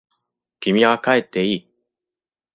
[0.59, 1.71] 君は帰っていい。